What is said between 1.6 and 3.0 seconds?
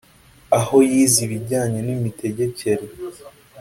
n’imitegekere